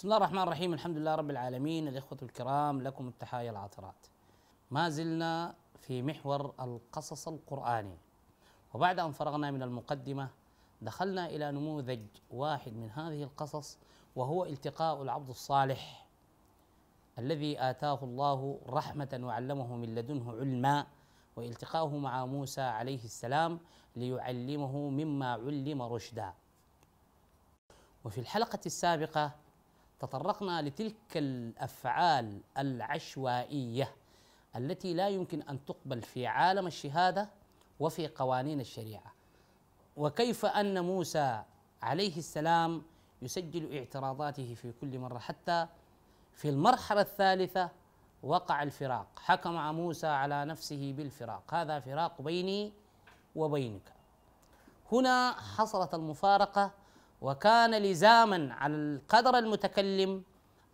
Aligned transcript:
بسم 0.00 0.08
الله 0.08 0.16
الرحمن 0.16 0.42
الرحيم 0.42 0.72
الحمد 0.72 0.96
لله 0.96 1.14
رب 1.14 1.30
العالمين. 1.30 1.88
الإخوة 1.88 2.18
الكرام 2.22 2.82
لكم 2.82 3.08
التحايا 3.08 3.50
العطرات. 3.50 4.06
ما 4.70 4.88
زلنا 4.88 5.54
في 5.80 6.02
محور 6.02 6.54
القصص 6.60 7.28
القرآني. 7.28 7.98
وبعد 8.74 8.98
أن 8.98 9.12
فرغنا 9.12 9.50
من 9.50 9.62
المقدمة 9.62 10.28
دخلنا 10.82 11.26
إلى 11.26 11.52
نموذج 11.52 12.00
واحد 12.30 12.72
من 12.72 12.90
هذه 12.90 13.22
القصص 13.22 13.78
وهو 14.16 14.44
التقاء 14.44 15.02
العبد 15.02 15.28
الصالح 15.28 16.06
الذي 17.18 17.60
آتاه 17.60 17.98
الله 18.02 18.60
رحمة 18.68 19.20
وعلمه 19.22 19.76
من 19.76 19.94
لدنه 19.94 20.32
علما 20.32 20.86
والتقاؤه 21.36 21.98
مع 21.98 22.26
موسى 22.26 22.60
عليه 22.60 23.04
السلام 23.04 23.60
ليعلمه 23.96 24.76
مما 24.76 25.32
علم 25.32 25.82
رشدا. 25.82 26.32
وفي 28.04 28.18
الحلقة 28.18 28.60
السابقة 28.66 29.49
تطرقنا 30.00 30.62
لتلك 30.62 31.16
الأفعال 31.16 32.40
العشوائية 32.58 33.94
التي 34.56 34.94
لا 34.94 35.08
يمكن 35.08 35.42
أن 35.42 35.64
تقبل 35.64 36.02
في 36.02 36.26
عالم 36.26 36.66
الشهادة 36.66 37.28
وفي 37.80 38.08
قوانين 38.08 38.60
الشريعة. 38.60 39.12
وكيف 39.96 40.46
أن 40.46 40.84
موسى 40.84 41.42
عليه 41.82 42.18
السلام 42.18 42.82
يسجل 43.22 43.76
اعتراضاته 43.78 44.54
في 44.54 44.72
كل 44.80 44.98
مرة 44.98 45.18
حتى 45.18 45.66
في 46.32 46.48
المرحلة 46.48 47.00
الثالثة 47.00 47.70
وقع 48.22 48.62
الفراق 48.62 49.06
حكم 49.18 49.74
موسى 49.74 50.06
على 50.06 50.44
نفسه 50.44 50.92
بالفراق. 50.96 51.54
هذا 51.54 51.80
فراق 51.80 52.22
بيني 52.22 52.72
وبينك. 53.36 53.92
هنا 54.92 55.32
حصلت 55.32 55.94
المفارقة 55.94 56.70
وكان 57.20 57.82
لزاما 57.82 58.54
على 58.54 58.74
القدر 58.74 59.38
المتكلم 59.38 60.22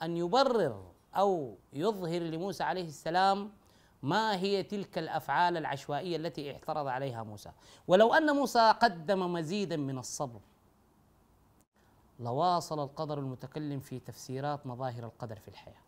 أن 0.02 0.16
يبرر 0.16 0.92
أو 1.14 1.56
يظهر 1.72 2.20
لموسى 2.20 2.62
عليه 2.62 2.84
السلام 2.88 3.52
ما 4.02 4.36
هي 4.36 4.62
تلك 4.62 4.98
الأفعال 4.98 5.56
العشوائية 5.56 6.16
التي 6.16 6.52
اعترض 6.52 6.86
عليها 6.86 7.22
موسى. 7.22 7.50
ولو 7.88 8.14
أن 8.14 8.36
موسى 8.36 8.74
قدم 8.80 9.32
مزيدا 9.32 9.76
من 9.76 9.98
الصبر 9.98 10.40
لواصل 12.20 12.82
القدر 12.82 13.18
المتكلم 13.18 13.80
في 13.80 13.98
تفسيرات 14.00 14.66
مظاهر 14.66 15.04
القدر 15.04 15.36
في 15.36 15.48
الحياة. 15.48 15.82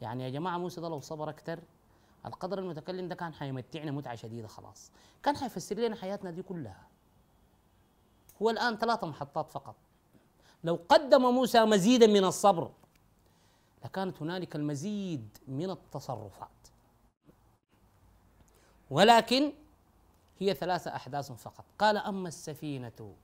يعني 0.00 0.24
يا 0.24 0.28
جماعة 0.28 0.58
موسى 0.58 0.80
ده 0.80 0.88
لو 0.88 1.00
صبر 1.00 1.30
أكثر 1.30 1.60
القدر 2.26 2.58
المتكلم 2.58 3.08
ده 3.08 3.14
كان 3.14 3.32
حيمتعنا 3.32 3.90
متعة 3.90 4.14
شديدة 4.14 4.48
خلاص. 4.48 4.90
كان 5.22 5.36
حيفسر 5.36 5.76
لنا 5.76 5.96
حياتنا 5.96 6.30
دي 6.30 6.42
كلها. 6.42 6.86
هو 8.42 8.50
الآن 8.50 8.76
ثلاثة 8.76 9.06
محطات 9.06 9.50
فقط. 9.50 9.74
لو 10.64 10.78
قدم 10.88 11.22
موسى 11.22 11.64
مزيدا 11.64 12.06
من 12.06 12.24
الصبر 12.24 12.70
لكانت 13.84 14.22
هنالك 14.22 14.56
المزيد 14.56 15.38
من 15.48 15.70
التصرفات. 15.70 16.48
ولكن 18.90 19.52
هي 20.38 20.54
ثلاثة 20.54 20.96
أحداث 20.96 21.32
فقط. 21.32 21.64
قال 21.78 21.96
أما 21.96 22.28
السفينة 22.28 23.14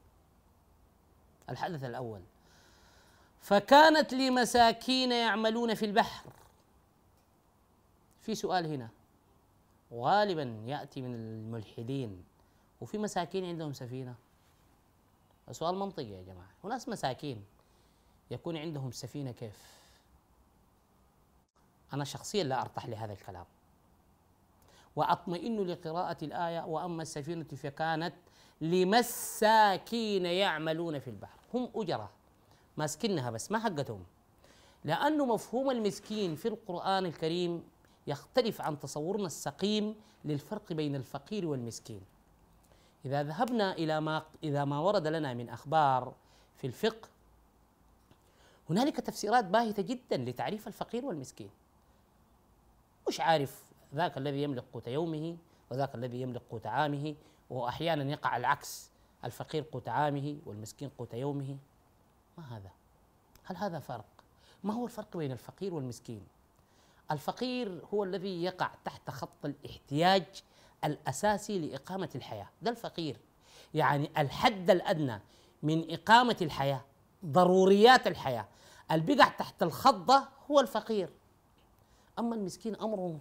الحدث 1.50 1.84
الأول 1.84 2.20
فكانت 3.40 4.14
لمساكين 4.14 5.12
يعملون 5.12 5.74
في 5.74 5.84
البحر. 5.84 6.30
في 8.20 8.34
سؤال 8.34 8.66
هنا 8.66 8.88
غالبا 9.92 10.62
يأتي 10.66 11.02
من 11.02 11.14
الملحدين 11.14 12.24
وفي 12.80 12.98
مساكين 12.98 13.44
عندهم 13.44 13.72
سفينة؟ 13.72 14.14
سؤال 15.50 15.74
منطقي 15.74 16.10
يا 16.10 16.22
جماعة. 16.22 16.50
وناس 16.62 16.88
مساكين 16.88 17.44
يكون 18.30 18.56
عندهم 18.56 18.92
سفينة 18.92 19.32
كيف؟ 19.32 19.82
أنا 21.92 22.04
شخصيا 22.04 22.44
لا 22.44 22.62
أرتاح 22.62 22.86
لهذا 22.86 23.12
الكلام. 23.12 23.44
وأطمئن 24.96 25.66
لقراءة 25.66 26.24
الآية 26.24 26.64
وأما 26.64 27.02
السفينة 27.02 27.44
فكانت 27.44 28.14
لمساكين 28.60 30.26
يعملون 30.26 30.98
في 30.98 31.10
البحر. 31.10 31.38
هم 31.54 31.70
أجرة 31.74 32.10
ماسكينها 32.76 33.30
بس 33.30 33.52
ما 33.52 33.58
حقتهم. 33.58 34.04
لأنه 34.84 35.26
مفهوم 35.26 35.70
المسكين 35.70 36.36
في 36.36 36.48
القرآن 36.48 37.06
الكريم 37.06 37.64
يختلف 38.06 38.60
عن 38.60 38.80
تصورنا 38.80 39.26
السقيم 39.26 39.94
للفرق 40.24 40.72
بين 40.72 40.94
الفقير 40.94 41.46
والمسكين. 41.46 42.00
إذا 43.04 43.22
ذهبنا 43.22 43.72
إلى 43.72 44.00
ما 44.00 44.22
إذا 44.42 44.64
ما 44.64 44.78
ورد 44.78 45.06
لنا 45.06 45.34
من 45.34 45.48
أخبار 45.48 46.14
في 46.56 46.66
الفقه 46.66 47.08
هنالك 48.70 48.96
تفسيرات 48.96 49.44
باهتة 49.44 49.82
جدا 49.82 50.16
لتعريف 50.16 50.68
الفقير 50.68 51.04
والمسكين. 51.04 51.50
مش 53.08 53.20
عارف 53.20 53.62
ذاك 53.94 54.18
الذي 54.18 54.42
يملك 54.42 54.64
قوت 54.72 54.86
يومه 54.86 55.36
وذاك 55.70 55.94
الذي 55.94 56.20
يملك 56.20 56.42
قوت 56.50 56.66
عامه 56.66 57.14
وأحيانا 57.50 58.12
يقع 58.12 58.36
العكس 58.36 58.90
الفقير 59.24 59.64
قوت 59.72 59.88
عامه 59.88 60.38
والمسكين 60.46 60.90
قوت 60.98 61.14
يومه. 61.14 61.56
ما 62.38 62.56
هذا؟ 62.56 62.70
هل 63.44 63.56
هذا 63.56 63.78
فرق؟ 63.78 64.04
ما 64.64 64.74
هو 64.74 64.84
الفرق 64.84 65.16
بين 65.16 65.32
الفقير 65.32 65.74
والمسكين؟ 65.74 66.26
الفقير 67.10 67.82
هو 67.94 68.04
الذي 68.04 68.42
يقع 68.44 68.70
تحت 68.84 69.10
خط 69.10 69.44
الاحتياج 69.44 70.42
الأساسي 70.84 71.58
لإقامة 71.58 72.08
الحياة. 72.14 72.48
ده 72.62 72.70
الفقير. 72.70 73.16
يعني 73.74 74.10
الحد 74.18 74.70
الأدنى 74.70 75.20
من 75.62 75.92
إقامة 75.92 76.36
الحياة 76.42 76.84
ضروريات 77.26 78.06
الحياة. 78.06 78.48
البقع 78.92 79.28
تحت 79.28 79.62
الخضة 79.62 80.28
هو 80.50 80.60
الفقير. 80.60 81.10
أما 82.18 82.34
المسكين 82.34 82.76
امره 82.76 83.20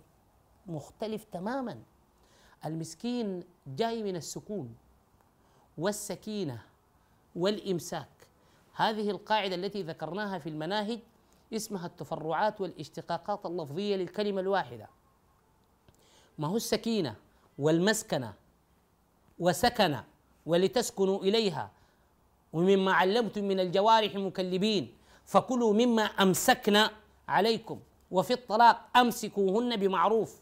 مختلف 0.68 1.24
تماما. 1.24 1.82
المسكين 2.66 3.44
جاي 3.68 4.04
من 4.04 4.16
السكون 4.16 4.76
والسكينة 5.78 6.62
والإمساك. 7.36 8.08
هذه 8.74 9.10
القاعدة 9.10 9.56
التي 9.56 9.84
ذكرناها 9.84 10.40
في 10.40 10.50
المناهج 10.50 11.00
اسمها 11.54 11.86
التفرعات 11.88 12.62
والاشتقاقات 12.62 13.46
اللفظية 13.46 13.96
للكلمة 13.96 14.42
الواحدة. 14.42 14.90
ما 16.38 16.48
هو 16.48 16.56
السكينة؟ 16.56 17.16
والمسكنه 17.62 18.34
وسكن 19.40 19.98
ولتسكنوا 20.46 21.20
إليها 21.20 21.72
ومما 22.54 22.94
علمتم 22.94 23.44
من 23.44 23.60
الجوارح 23.60 24.16
مكلبين 24.16 24.94
فكلوا 25.26 25.74
مما 25.74 26.04
امسكنا 26.04 26.92
عليكم 27.28 27.80
وفي 28.12 28.34
الطلاق 28.34 28.98
أمسكوهن 28.98 29.76
بمعروف. 29.76 30.42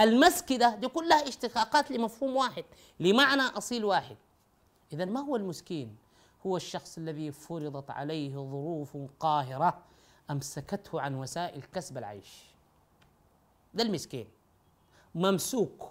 المسك 0.00 0.52
ده 0.52 0.76
دي 0.76 0.88
كلها 0.88 1.28
اشتقاقات 1.28 1.90
لمفهوم 1.90 2.36
واحد 2.36 2.64
لمعنى 3.00 3.42
أصيل 3.42 3.84
واحد. 3.84 4.16
اذا 4.92 5.04
ما 5.04 5.20
هو 5.20 5.36
المسكين؟ 5.36 5.96
هو 6.46 6.56
الشخص 6.56 6.98
الذي 6.98 7.32
فرضت 7.32 7.90
عليه 7.90 8.34
ظروف 8.34 8.96
قاهرة 9.20 9.82
أمسكته 10.30 11.00
عن 11.00 11.14
وسائل 11.14 11.62
كسب 11.74 11.98
العيش. 11.98 12.42
ده 13.74 13.82
المسكين. 13.82 14.26
ممسوك. 15.14 15.90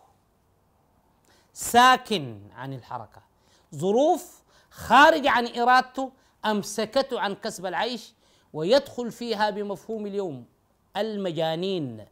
ساكن 1.53 2.39
عن 2.55 2.73
الحركة. 2.73 3.21
ظروف 3.75 4.43
خارجه 4.71 5.29
عن 5.29 5.47
إرادته 5.47 6.11
أمسكته 6.45 7.19
عن 7.19 7.35
كسب 7.35 7.65
العيش 7.65 8.13
ويدخل 8.53 9.11
فيها 9.11 9.49
بمفهوم 9.49 10.07
اليوم 10.07 10.45
المجانين 10.97 12.05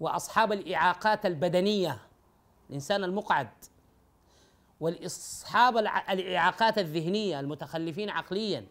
وأصحاب 0.00 0.52
الإعاقات 0.52 1.26
البدنية. 1.26 1.98
الإنسان 2.68 3.04
المقعد 3.04 3.48
والإصحاب 4.80 5.76
الإعاقات 5.78 6.78
الذهنية 6.78 7.40
المتخلفين 7.40 8.10
عقليا. 8.10 8.66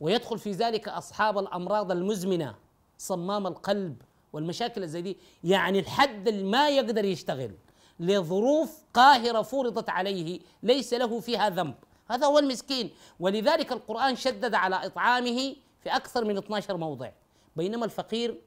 ويدخل 0.00 0.38
في 0.38 0.52
ذلك 0.52 0.88
أصحاب 0.88 1.38
الأمراض 1.38 1.90
المزمنة 1.90 2.54
صمام 2.98 3.46
القلب 3.46 4.02
والمشاكل 4.32 4.88
زي 4.88 5.02
دي. 5.02 5.16
يعني 5.44 5.78
الحد 5.78 6.28
ما 6.28 6.68
يقدر 6.68 7.04
يشتغل. 7.04 7.50
لظروف 8.00 8.82
قاهرة 8.94 9.42
فرضت 9.42 9.88
عليه 9.90 10.40
ليس 10.62 10.94
له 10.94 11.20
فيها 11.20 11.50
ذنب. 11.50 11.74
هذا 12.10 12.26
هو 12.26 12.38
المسكين. 12.38 12.90
ولذلك 13.20 13.72
القرآن 13.72 14.16
شدد 14.16 14.54
على 14.54 14.86
إطعامه 14.86 15.56
في 15.82 15.88
أكثر 15.96 16.24
من 16.24 16.38
12 16.38 16.76
موضع. 16.76 17.10
بينما 17.56 17.84
الفقير 17.84 18.40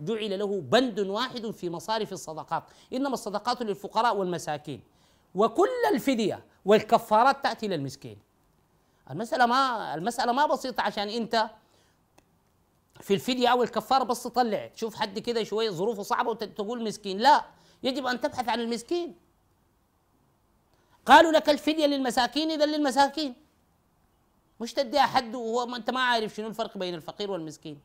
جعل 0.00 0.38
له 0.38 0.60
بند 0.60 1.00
واحد 1.00 1.50
في 1.50 1.70
مصارف 1.70 2.12
الصدقات. 2.12 2.62
إنما 2.92 3.14
الصدقات 3.14 3.62
للفقراء 3.62 4.16
والمساكين. 4.16 4.82
وكل 5.34 5.68
الفدية 5.94 6.44
والكفارات 6.64 7.44
تأتي 7.44 7.68
للمسكين. 7.68 8.18
المسألة 9.10 9.46
ما 9.46 9.94
المسألة 9.94 10.32
ما 10.32 10.46
بسيطة 10.46 10.80
عشان 10.80 11.08
أنت 11.08 11.50
في 13.00 13.14
الفدية 13.14 13.48
أو 13.48 13.62
الكفارة 13.62 14.04
بس 14.04 14.22
تطلع. 14.22 14.66
تشوف 14.66 14.94
حد 14.94 15.18
كده 15.18 15.44
شوية 15.44 15.70
ظروفه 15.70 16.02
صعبة 16.02 16.30
وتقول 16.30 16.84
مسكين. 16.84 17.18
لا. 17.18 17.44
يجب 17.82 18.06
أن 18.06 18.20
تبحث 18.20 18.48
عن 18.48 18.60
المسكين. 18.60 19.16
قالوا 21.06 21.32
لك 21.32 21.48
الفدية 21.48 21.86
للمساكين 21.86 22.50
إذا 22.50 22.66
للمساكين. 22.66 23.34
مش 24.60 24.72
تديها 24.72 25.06
حد 25.06 25.34
وهو 25.34 25.66
ما 25.66 25.76
أنت 25.76 25.90
ما 25.90 26.00
عارف 26.00 26.34
شنو 26.34 26.48
الفرق 26.48 26.78
بين 26.78 26.94
الفقير 26.94 27.30
والمسكين. 27.30 27.80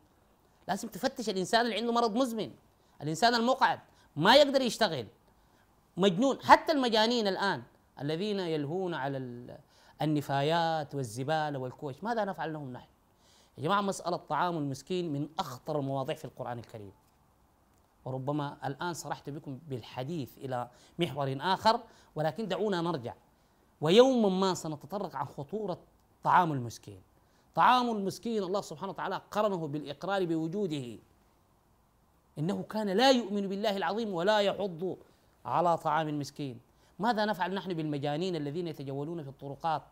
لازم 0.67 0.87
تفتش 0.87 1.29
الإنسان 1.29 1.61
اللي 1.61 1.75
عنده 1.75 1.91
مرض 1.91 2.15
مزمن. 2.15 2.51
الإنسان 3.01 3.35
المقعد 3.35 3.79
ما 4.15 4.35
يقدر 4.35 4.61
يشتغل. 4.61 5.07
مجنون. 5.97 6.41
حتى 6.41 6.71
المجانين 6.71 7.27
الآن 7.27 7.63
الذين 8.01 8.39
يلهون 8.39 8.93
على 8.93 9.17
النفايات 10.01 10.95
والزبالة 10.95 11.59
والكوش 11.59 12.03
ماذا 12.03 12.25
نفعل 12.25 12.53
لهم 12.53 12.73
نحن؟ 12.73 12.87
يا 13.57 13.63
جماعة 13.63 13.81
مسألة 13.81 14.17
طعام 14.17 14.57
المسكين 14.57 15.13
من 15.13 15.29
أخطر 15.39 15.79
المواضيع 15.79 16.15
في 16.15 16.25
القرآن 16.25 16.59
الكريم. 16.59 16.91
وربما 18.05 18.57
الآن 18.65 18.93
صرحت 18.93 19.29
بكم 19.29 19.59
بالحديث 19.69 20.37
إلى 20.37 20.69
محور 20.99 21.37
آخر 21.39 21.79
ولكن 22.15 22.47
دعونا 22.47 22.81
نرجع. 22.81 23.13
ويوما 23.81 24.29
ما 24.29 24.53
سنتطرق 24.53 25.15
عن 25.15 25.25
خطورة 25.25 25.79
طعام 26.23 26.51
المسكين. 26.51 27.01
طعام 27.55 27.89
المسكين 27.89 28.43
الله 28.43 28.61
سبحانه 28.61 28.91
وتعالى 28.91 29.21
قرنه 29.31 29.67
بالإقرار 29.67 30.25
بوجوده. 30.25 30.97
إنه 32.39 32.63
كان 32.63 32.89
لا 32.89 33.11
يؤمن 33.11 33.47
بالله 33.47 33.77
العظيم 33.77 34.13
ولا 34.13 34.39
يحض 34.39 34.97
على 35.45 35.77
طعام 35.77 36.07
المسكين. 36.07 36.59
ماذا 36.99 37.25
نفعل 37.25 37.53
نحن 37.53 37.73
بالمجانين 37.73 38.35
الذين 38.35 38.67
يتجولون 38.67 39.23
في 39.23 39.29
الطرقات؟ 39.29 39.83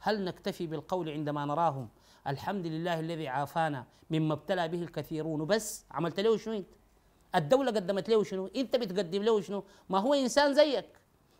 هل 0.00 0.24
نكتفي 0.24 0.66
بالقول 0.66 1.08
عندما 1.08 1.44
نراهم؟ 1.44 1.88
الحمد 2.26 2.66
لله 2.66 3.00
الذي 3.00 3.28
عافانا 3.28 3.84
مما 4.10 4.34
ابتلى 4.34 4.68
به 4.68 4.82
الكثيرون. 4.82 5.44
بس 5.44 5.84
عملت 5.90 6.20
له 6.20 6.36
شنو 6.36 6.54
أنت؟ 6.54 6.68
الدولة 7.34 7.70
قدمت 7.70 8.08
له 8.08 8.24
شنو؟ 8.24 8.50
انت 8.56 8.76
بتقدم 8.76 9.22
له 9.22 9.40
شنو؟ 9.40 9.64
ما 9.88 9.98
هو 9.98 10.14
إنسان 10.14 10.54
زيك. 10.54 10.88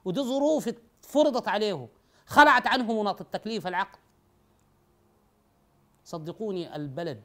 ودي 0.05 0.21
ظروف 0.21 0.71
فرضت 1.03 1.49
عليه. 1.49 1.89
خلعت 2.27 2.67
عنه 2.67 3.03
مناط 3.03 3.21
التكليف 3.21 3.67
العقل 3.67 3.99
صدقوني 6.05 6.77
البلد 6.77 7.23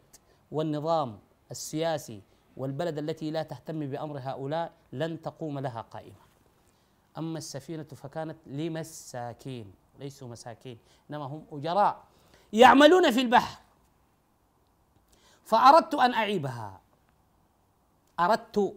والنظام 0.51 1.19
السياسي 1.51 2.21
والبلد 2.57 2.97
التي 2.97 3.31
لا 3.31 3.43
تهتم 3.43 3.79
بأمر 3.79 4.19
هؤلاء 4.19 4.73
لن 4.93 5.21
تقوم 5.21 5.59
لها 5.59 5.81
قائمة. 5.81 6.23
أما 7.17 7.37
السفينة 7.37 7.83
فكانت 7.83 8.37
لمساكين 8.45 9.73
ليسوا 9.99 10.27
مساكين 10.27 10.77
إنما 11.09 11.25
هم 11.25 11.45
أجراء 11.51 12.03
يعملون 12.53 13.11
في 13.11 13.21
البحر. 13.21 13.61
فأردت 15.43 15.93
أن 15.93 16.13
أعيبها. 16.13 16.81
أردت 18.19 18.73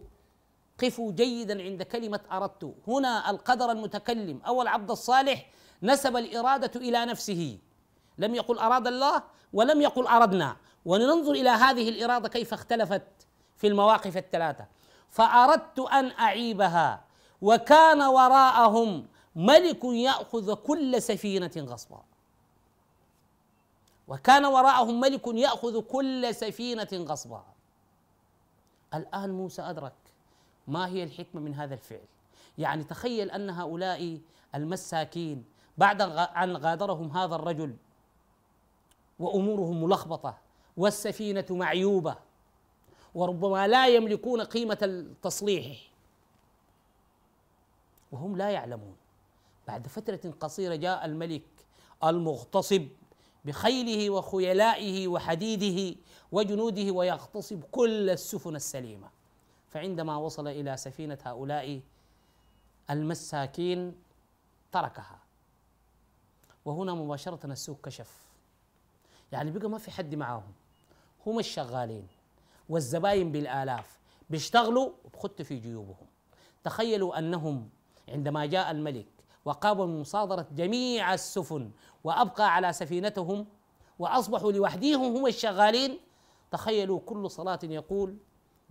قفوا 0.83 1.11
جيدا 1.11 1.63
عند 1.63 1.83
كلمة 1.83 2.19
أردت. 2.31 2.75
هنا 2.87 3.29
القدر 3.29 3.71
المتكلم 3.71 4.41
أو 4.47 4.61
العبد 4.61 4.91
الصالح 4.91 5.49
نسب 5.83 6.17
الإرادة 6.17 6.79
إلى 6.79 7.05
نفسه. 7.05 7.57
لم 8.17 8.35
يقل 8.35 8.57
أراد 8.57 8.87
الله 8.87 9.23
ولم 9.53 9.81
يقل 9.81 10.07
أردنا. 10.07 10.57
ولننظر 10.85 11.31
إلى 11.31 11.49
هذه 11.49 11.89
الإرادة 11.89 12.29
كيف 12.29 12.53
اختلفت 12.53 13.03
في 13.57 13.67
المواقف 13.67 14.17
الثلاثة. 14.17 14.65
فأردت 15.09 15.79
أن 15.79 16.11
أعيبها 16.11 17.05
وكان 17.41 18.01
وراءهم 18.01 19.07
ملك 19.35 19.83
يأخذ 19.83 20.53
كل 20.53 21.01
سفينة 21.01 21.51
غصبا. 21.57 22.03
وكان 24.07 24.45
وراءهم 24.45 24.99
ملك 24.99 25.27
يأخذ 25.27 25.81
كل 25.81 26.35
سفينة 26.35 26.87
غصبا. 26.93 27.43
الآن 28.97 29.29
موسى 29.29 29.61
أدرك 29.61 29.93
ما 30.67 30.87
هي 30.87 31.03
الحكمة 31.03 31.41
من 31.41 31.53
هذا 31.53 31.73
الفعل. 31.73 32.05
يعني 32.57 32.83
تخيل 32.83 33.31
أن 33.31 33.49
هؤلاء 33.49 34.19
المساكين 34.55 35.45
بعد 35.77 36.01
أن 36.01 36.57
غادرهم 36.57 37.17
هذا 37.17 37.35
الرجل 37.35 37.75
وأمورهم 39.19 39.83
ملخبطة 39.83 40.37
والسفينة 40.77 41.45
معيوبة 41.49 42.15
وربما 43.15 43.67
لا 43.67 43.87
يملكون 43.87 44.41
قيمة 44.41 44.77
التصليح 44.81 45.91
وهم 48.11 48.37
لا 48.37 48.49
يعلمون. 48.49 48.95
بعد 49.67 49.87
فترة 49.87 50.33
قصيرة 50.39 50.75
جاء 50.75 51.05
الملك 51.05 51.43
المغتصب 52.03 52.87
بخيله 53.47 54.09
وخيلائه 54.09 55.07
وحديده 55.07 55.99
وجنوده 56.31 56.91
ويغتصب 56.91 57.63
كل 57.71 58.09
السفن 58.09 58.55
السليمة. 58.55 59.09
فعندما 59.67 60.17
وصل 60.17 60.47
إلى 60.47 60.77
سفينة 60.77 61.17
هؤلاء 61.23 61.81
المساكين 62.89 63.95
تركها. 64.71 65.19
وهنا 66.65 66.93
مباشرة 66.93 67.39
السوق 67.45 67.81
كشف. 67.85 68.27
يعني 69.31 69.51
بقى 69.51 69.69
ما 69.69 69.77
في 69.77 69.91
حد 69.91 70.15
معاهم. 70.15 70.53
هم 71.25 71.39
الشغالين. 71.39 72.07
والزباين 72.69 73.31
بالآلاف. 73.31 73.97
بيشتغلوا 74.29 74.89
وبخطوا 75.05 75.45
في 75.45 75.55
جيوبهم. 75.59 76.07
تخيلوا 76.63 77.19
أنهم 77.19 77.69
عندما 78.09 78.45
جاء 78.45 78.71
الملك 78.71 79.07
وقاموا 79.45 79.85
بمصادرة 79.85 80.47
جميع 80.55 81.13
السفن 81.13 81.71
وأبقى 82.03 82.55
على 82.55 82.73
سفينتهم 82.73 83.45
وأصبحوا 83.99 84.51
لوحديهم 84.51 85.15
هم 85.15 85.27
الشغالين. 85.27 85.99
تخيلوا 86.51 86.99
كل 87.05 87.31
صلاة 87.31 87.59
يقول 87.63 88.17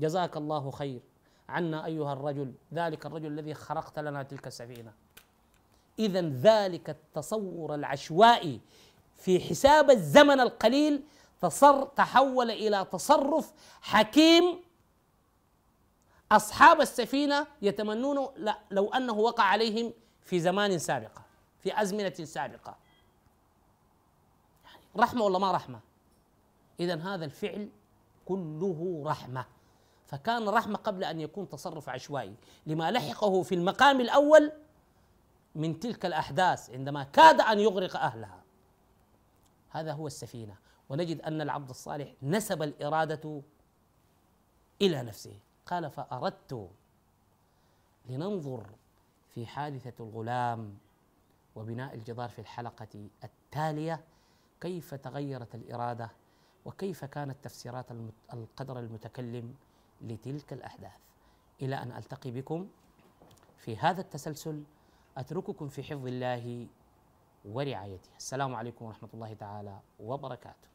جزاك 0.00 0.36
الله 0.36 0.70
خير 0.70 1.00
عنا 1.48 1.86
أيها 1.86 2.12
الرجل 2.12 2.52
ذلك 2.74 3.06
الرجل 3.06 3.26
الذي 3.26 3.54
خرقت 3.54 3.98
لنا 3.98 4.22
تلك 4.22 4.46
السفينة. 4.46 4.92
إذا 5.98 6.20
ذلك 6.20 6.90
التصور 6.90 7.74
العشوائي 7.74 8.60
في 9.14 9.40
حساب 9.40 9.90
الزمن 9.90 10.40
القليل 10.40 11.02
تصر 11.40 11.84
تحول 11.84 12.50
إلى 12.50 12.86
تصرف 12.92 13.52
حكيم. 13.80 14.60
أصحاب 16.32 16.80
السفينة 16.80 17.46
يتمنون 17.62 18.28
لو 18.70 18.88
أنه 18.88 19.12
وقع 19.12 19.44
عليهم 19.44 19.92
في 20.26 20.40
زمان 20.40 20.78
سابقة 20.78 21.22
في 21.58 21.82
أزمنة 21.82 22.14
سابقة. 22.14 22.76
يعني 24.64 24.84
رحمة 24.96 25.24
ولا 25.24 25.38
ما 25.38 25.52
رحمة؟ 25.52 25.80
إذا 26.80 26.94
هذا 26.94 27.24
الفعل 27.24 27.68
كله 28.26 29.02
رحمة. 29.06 29.46
فكان 30.06 30.48
رحمة 30.48 30.78
قبل 30.78 31.04
أن 31.04 31.20
يكون 31.20 31.48
تصرف 31.48 31.88
عشوائي. 31.88 32.34
لما 32.66 32.90
لحقه 32.90 33.42
في 33.42 33.54
المقام 33.54 34.00
الأول 34.00 34.52
من 35.54 35.80
تلك 35.80 36.06
الأحداث 36.06 36.70
عندما 36.70 37.04
كاد 37.04 37.40
أن 37.40 37.60
يغرق 37.60 37.96
أهلها. 37.96 38.42
هذا 39.70 39.92
هو 39.92 40.06
السفينة. 40.06 40.56
ونجد 40.88 41.20
أن 41.20 41.40
العبد 41.40 41.68
الصالح 41.68 42.14
نسب 42.22 42.62
الإرادة 42.62 43.42
إلى 44.82 45.02
نفسه. 45.02 45.38
قال 45.66 45.90
فأردت 45.90 46.70
لننظر 48.08 48.66
في 49.36 49.46
حادثة 49.46 49.92
الغلام 50.04 50.78
وبناء 51.56 51.94
الجدار 51.94 52.28
في 52.28 52.38
الحلقة 52.38 53.08
التالية 53.24 54.04
كيف 54.60 54.94
تغيرت 54.94 55.54
الإرادة 55.54 56.10
وكيف 56.64 57.04
كانت 57.04 57.36
تفسيرات 57.42 57.86
القدر 58.32 58.78
المتكلم 58.78 59.54
لتلك 60.00 60.52
الأحداث؟ 60.52 60.96
إلى 61.62 61.76
أن 61.76 61.92
ألتقي 61.92 62.30
بكم 62.30 62.68
في 63.58 63.76
هذا 63.76 64.00
التسلسل 64.00 64.62
أترككم 65.16 65.68
في 65.68 65.82
حفظ 65.82 66.06
الله 66.06 66.66
ورعايته. 67.44 68.10
السلام 68.16 68.54
عليكم 68.54 68.84
ورحمة 68.84 69.08
الله 69.14 69.34
تعالى 69.34 69.80
وبركاته. 70.00 70.68